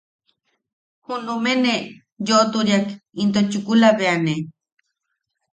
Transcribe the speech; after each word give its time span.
Junume 1.05 1.53
ne 1.63 1.75
yoʼoturiak 2.27 2.87
into 3.21 3.39
chukula 3.51 3.89
bea 3.97 4.15
ne... 4.25 4.33